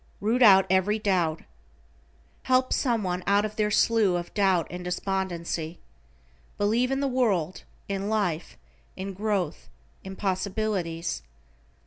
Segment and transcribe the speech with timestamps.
[0.19, 1.43] Root out every doubt.
[2.41, 5.79] Help someone out of their slough of doubt and despondency.
[6.57, 8.57] Believe in the world, in life,
[8.95, 9.69] in growth,
[10.03, 11.21] in possibilities.